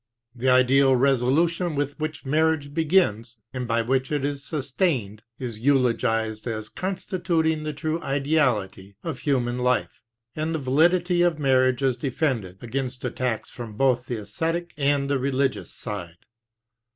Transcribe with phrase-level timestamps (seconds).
[0.33, 6.47] The ideal resolution with which marriage begins, and by which it is sustained, is eulogized
[6.47, 10.01] as constituting the true ideality of human life;
[10.35, 15.19] and the validity of marriage is defended against attacks from both the esthetic and the
[15.19, 16.17] religious side.